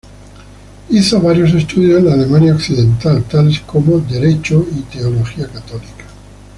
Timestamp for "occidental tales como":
2.55-3.99